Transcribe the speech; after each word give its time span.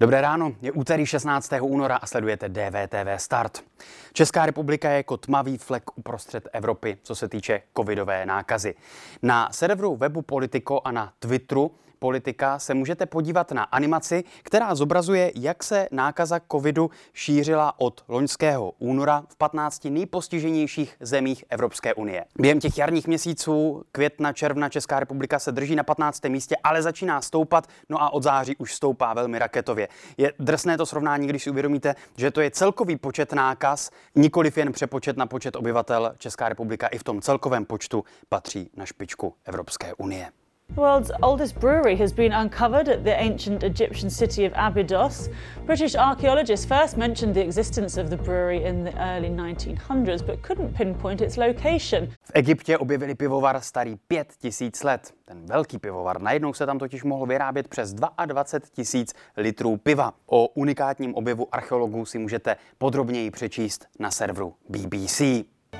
Dobré 0.00 0.20
ráno, 0.20 0.52
je 0.62 0.72
úterý 0.72 1.06
16. 1.06 1.52
února 1.60 1.96
a 1.96 2.06
sledujete 2.06 2.48
DVTV 2.48 3.16
Start. 3.16 3.64
Česká 4.12 4.46
republika 4.46 4.90
je 4.90 4.96
jako 4.96 5.16
tmavý 5.16 5.58
flek 5.58 5.98
uprostřed 5.98 6.48
Evropy, 6.52 6.98
co 7.02 7.14
se 7.14 7.28
týče 7.28 7.62
covidové 7.76 8.26
nákazy. 8.26 8.74
Na 9.22 9.48
serveru 9.52 9.96
webu 9.96 10.22
Politico 10.22 10.80
a 10.84 10.92
na 10.92 11.12
Twitteru 11.18 11.70
politika 11.98 12.58
se 12.58 12.74
můžete 12.74 13.06
podívat 13.06 13.52
na 13.52 13.62
animaci, 13.62 14.24
která 14.42 14.74
zobrazuje, 14.74 15.32
jak 15.34 15.62
se 15.62 15.88
nákaza 15.90 16.40
covidu 16.52 16.90
šířila 17.12 17.80
od 17.80 18.04
loňského 18.08 18.72
února 18.78 19.24
v 19.28 19.36
15 19.36 19.84
nejpostiženějších 19.84 20.96
zemích 21.00 21.44
Evropské 21.48 21.94
unie. 21.94 22.24
Během 22.38 22.60
těch 22.60 22.78
jarních 22.78 23.06
měsíců, 23.06 23.84
května, 23.92 24.32
června, 24.32 24.68
Česká 24.68 25.00
republika 25.00 25.38
se 25.38 25.52
drží 25.52 25.76
na 25.76 25.82
15. 25.82 26.24
místě, 26.24 26.56
ale 26.64 26.82
začíná 26.82 27.20
stoupat, 27.22 27.66
no 27.88 28.02
a 28.02 28.12
od 28.12 28.22
září 28.22 28.56
už 28.56 28.74
stoupá 28.74 29.14
velmi 29.14 29.38
raketově. 29.38 29.88
Je 30.16 30.32
drsné 30.38 30.76
to 30.76 30.86
srovnání, 30.86 31.26
když 31.26 31.42
si 31.42 31.50
uvědomíte, 31.50 31.94
že 32.16 32.30
to 32.30 32.40
je 32.40 32.50
celkový 32.50 32.96
počet 32.96 33.32
nákaz, 33.32 33.90
nikoliv 34.14 34.58
jen 34.58 34.72
přepočet 34.72 35.16
na 35.16 35.26
počet 35.26 35.56
obyvatel. 35.56 36.14
Česká 36.18 36.48
republika 36.48 36.86
i 36.86 36.98
v 36.98 37.04
tom 37.04 37.20
celkovém 37.20 37.64
počtu 37.64 38.04
patří 38.28 38.70
na 38.76 38.86
špičku 38.86 39.34
Evropské 39.44 39.94
unie. 39.94 40.45
The 40.76 40.82
world's 40.82 41.10
oldest 41.22 41.58
brewery 41.58 41.96
has 41.96 42.12
been 42.12 42.32
uncovered 42.32 42.88
at 42.88 43.02
the 43.02 43.22
ancient 43.22 43.62
Egyptian 43.62 44.10
city 44.10 44.44
of 44.44 44.52
Abydos. 44.54 45.30
British 45.64 45.94
archaeologists 45.94 46.66
first 46.66 46.96
mentioned 46.96 47.34
the 47.34 47.40
existence 47.40 47.96
of 47.96 48.10
the 48.10 48.16
brewery 48.16 48.64
in 48.64 48.84
the 48.84 48.92
early 48.98 49.30
1900s 49.30 50.26
but 50.26 50.42
couldn't 50.42 50.74
pinpoint 50.74 51.20
its 51.20 51.36
location. 51.36 52.06
V 52.22 52.30
Egyptě 52.34 52.78
objevili 52.78 53.14
pivovar 53.14 53.60
starý 53.60 53.96
5000 54.08 54.84
let. 54.84 55.14
Ten 55.24 55.46
velký 55.46 55.78
pivovar, 55.78 56.20
najednou 56.20 56.52
se 56.52 56.66
tam 56.66 56.78
totiž 56.78 57.04
mohl 57.04 57.26
vyrábět 57.26 57.68
přes 57.68 57.94
22 57.94 58.44
tisíc 58.72 59.14
litrů 59.36 59.76
piva. 59.76 60.12
O 60.26 60.48
unikátním 60.48 61.14
objevu 61.14 61.48
archeologů 61.52 62.04
si 62.04 62.18
můžete 62.18 62.56
podrobněji 62.78 63.30
přečíst 63.30 63.86
na 63.98 64.10
serveru 64.10 64.54
BBC. 64.68 65.20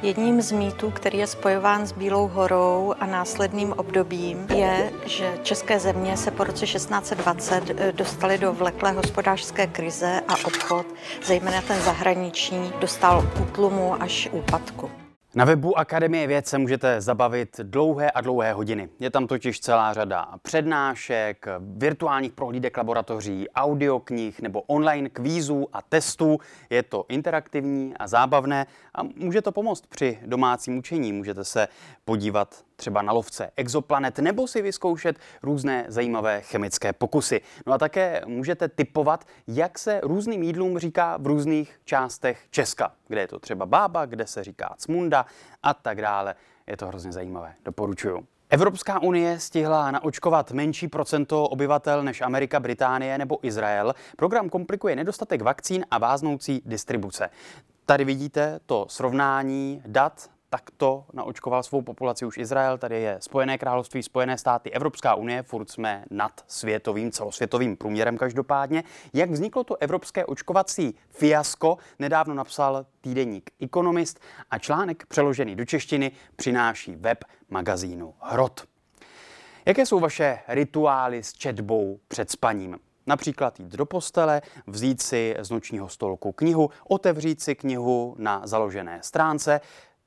Jedním 0.02 0.42
z 0.42 0.52
mýtů, 0.52 0.90
který 0.90 1.18
je 1.18 1.26
spojován 1.26 1.86
s 1.86 1.92
Bílou 1.92 2.28
horou 2.28 2.94
a 3.00 3.06
následným 3.06 3.72
obdobím, 3.72 4.46
je, 4.54 4.92
že 5.06 5.38
české 5.42 5.78
země 5.78 6.16
se 6.16 6.30
po 6.30 6.44
roce 6.44 6.66
1620 6.66 7.70
eh, 7.70 7.92
dostaly 7.92 8.38
do 8.38 8.52
vleklé 8.52 8.92
hospodářské 8.92 9.66
krize 9.66 10.20
a 10.28 10.34
obchod, 10.44 10.86
zejména 11.24 11.62
ten 11.62 11.80
zahraniční, 11.80 12.72
dostal 12.80 13.30
útlumu 13.42 14.02
až 14.02 14.28
úpadku. 14.32 15.05
Na 15.36 15.44
webu 15.44 15.78
Akademie 15.78 16.26
věd 16.26 16.48
se 16.48 16.58
můžete 16.58 17.00
zabavit 17.00 17.60
dlouhé 17.62 18.10
a 18.10 18.20
dlouhé 18.20 18.52
hodiny. 18.52 18.88
Je 19.00 19.10
tam 19.10 19.26
totiž 19.26 19.60
celá 19.60 19.92
řada 19.92 20.28
přednášek, 20.42 21.46
virtuálních 21.60 22.32
prohlídek 22.32 22.76
laboratoří, 22.76 23.48
audioknih 23.50 24.40
nebo 24.40 24.62
online 24.62 25.08
kvízů 25.08 25.68
a 25.72 25.82
testů. 25.82 26.38
Je 26.70 26.82
to 26.82 27.04
interaktivní 27.08 27.94
a 27.96 28.06
zábavné 28.06 28.66
a 28.94 29.02
může 29.02 29.42
to 29.42 29.52
pomoct 29.52 29.86
při 29.86 30.18
domácím 30.26 30.78
učení. 30.78 31.12
Můžete 31.12 31.44
se 31.44 31.68
podívat 32.04 32.65
třeba 32.76 33.02
na 33.02 33.12
lovce 33.12 33.50
exoplanet 33.56 34.18
nebo 34.18 34.46
si 34.46 34.62
vyzkoušet 34.62 35.16
různé 35.42 35.84
zajímavé 35.88 36.40
chemické 36.40 36.92
pokusy. 36.92 37.40
No 37.66 37.72
a 37.72 37.78
také 37.78 38.22
můžete 38.26 38.68
typovat, 38.68 39.24
jak 39.46 39.78
se 39.78 40.00
různým 40.02 40.42
jídlům 40.42 40.78
říká 40.78 41.16
v 41.16 41.26
různých 41.26 41.80
částech 41.84 42.46
Česka, 42.50 42.92
kde 43.08 43.20
je 43.20 43.28
to 43.28 43.38
třeba 43.38 43.66
bába, 43.66 44.06
kde 44.06 44.26
se 44.26 44.44
říká 44.44 44.74
cmunda 44.78 45.26
a 45.62 45.74
tak 45.74 46.02
dále. 46.02 46.34
Je 46.66 46.76
to 46.76 46.86
hrozně 46.86 47.12
zajímavé, 47.12 47.54
doporučuju. 47.64 48.26
Evropská 48.50 49.02
unie 49.02 49.40
stihla 49.40 49.90
naočkovat 49.90 50.52
menší 50.52 50.88
procento 50.88 51.44
obyvatel 51.44 52.02
než 52.02 52.20
Amerika, 52.20 52.60
Británie 52.60 53.18
nebo 53.18 53.38
Izrael. 53.42 53.94
Program 54.16 54.48
komplikuje 54.48 54.96
nedostatek 54.96 55.42
vakcín 55.42 55.84
a 55.90 55.98
váznoucí 55.98 56.62
distribuce. 56.66 57.30
Tady 57.86 58.04
vidíte 58.04 58.60
to 58.66 58.86
srovnání 58.88 59.82
dat 59.86 60.30
takto 60.56 61.04
naočkoval 61.12 61.62
svou 61.62 61.82
populaci 61.82 62.24
už 62.24 62.38
Izrael, 62.38 62.78
tady 62.78 63.00
je 63.00 63.16
Spojené 63.20 63.58
království, 63.58 64.02
Spojené 64.02 64.38
státy, 64.38 64.70
Evropská 64.70 65.14
unie, 65.14 65.42
furt 65.42 65.70
jsme 65.70 66.04
nad 66.10 66.44
světovým, 66.46 67.12
celosvětovým 67.12 67.76
průměrem 67.76 68.18
každopádně. 68.18 68.84
Jak 69.12 69.30
vzniklo 69.30 69.64
to 69.64 69.76
evropské 69.80 70.24
očkovací 70.24 70.94
fiasko, 71.08 71.78
nedávno 71.98 72.34
napsal 72.34 72.86
týdeník 73.00 73.50
Economist 73.60 74.20
a 74.50 74.58
článek 74.58 75.06
přeložený 75.06 75.56
do 75.56 75.64
češtiny 75.64 76.12
přináší 76.36 76.96
web 76.96 77.24
magazínu 77.50 78.14
Hrot. 78.20 78.64
Jaké 79.66 79.86
jsou 79.86 80.00
vaše 80.00 80.38
rituály 80.48 81.22
s 81.22 81.32
četbou 81.32 82.00
před 82.08 82.30
spaním? 82.30 82.78
Například 83.06 83.60
jít 83.60 83.72
do 83.72 83.86
postele, 83.86 84.42
vzít 84.66 85.02
si 85.02 85.36
z 85.38 85.50
nočního 85.50 85.88
stolku 85.88 86.32
knihu, 86.32 86.70
otevřít 86.88 87.42
si 87.42 87.54
knihu 87.54 88.16
na 88.18 88.46
založené 88.46 88.98
stránce, 89.02 89.60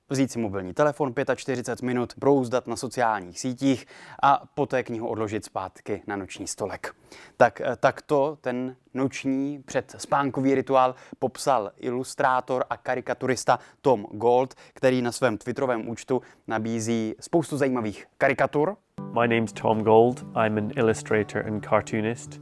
vzít 0.10 0.32
si 0.32 0.40
mobilní 0.40 0.74
telefon 0.74 1.14
45 1.36 1.86
minut, 1.86 2.14
brouzdat 2.18 2.68
na 2.68 2.76
sociálních 2.76 3.40
sítích 3.40 3.86
a 4.24 4.44
poté 4.54 4.84
knihu 4.84 5.08
odložit 5.08 5.46
zpátky 5.46 6.02
na 6.08 6.16
noční 6.16 6.48
stolek. 6.48 6.96
Tak 7.38 7.62
eh, 7.62 7.76
takto 7.76 8.38
ten 8.42 8.76
noční 8.94 9.64
předspánkový 9.66 10.56
rituál 10.56 10.96
popsal 11.20 11.72
ilustrátor 11.78 12.66
a 12.70 12.78
karikaturista 12.78 13.60
Tom 13.82 14.06
Gold, 14.12 14.54
který 14.74 15.02
na 15.02 15.12
svém 15.12 15.38
twitterovém 15.38 15.90
účtu 15.90 16.22
nabízí 16.48 17.16
spoustu 17.20 17.58
zajímavých 17.58 18.06
karikatur. 18.18 18.76
My 19.22 19.28
name's 19.28 19.54
Tom 19.54 19.84
Gold. 19.84 20.22
I'm 20.22 20.58
an 20.58 20.72
illustrator 20.76 21.48
and 21.48 21.66
cartoonist 21.70 22.40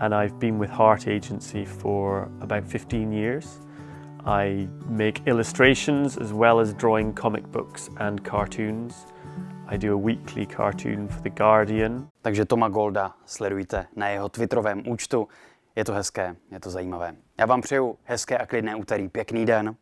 and 0.00 0.14
I've 0.14 0.38
been 0.38 0.58
with 0.58 0.70
Heart 0.70 1.08
Agency 1.08 1.64
for 1.64 2.30
about 2.40 2.64
15 2.64 3.12
years. 3.12 3.60
I 4.26 4.68
make 4.88 5.22
illustrations 5.26 6.16
as 6.16 6.32
well 6.32 6.60
as 6.60 6.74
drawing 6.74 7.12
comic 7.12 7.46
books 7.46 7.90
and 7.98 8.24
cartoons. 8.24 9.06
I 9.68 9.76
do 9.76 9.92
a 9.92 9.96
weekly 9.96 10.46
cartoon 10.46 11.08
for 11.08 11.20
The 11.22 11.30
Guardian. 11.30 12.08
Takže 12.22 12.44
Toma 12.44 12.68
Golda 12.68 13.14
sledujte 13.26 13.86
na 13.96 14.08
jeho 14.08 14.28
twitterovém 14.28 14.82
účtu. 14.86 15.28
Je 15.76 15.84
to 15.84 15.92
hezké, 15.92 16.36
je 16.50 16.60
to 16.60 16.70
zajímavé. 16.70 17.14
Já 17.38 17.46
vám 17.46 17.60
přeju 17.60 17.98
hezké 18.04 18.38
a 18.38 18.46
klidné 18.46 18.76
úterý, 18.76 19.08
pěkný 19.08 19.46
den. 19.46 19.76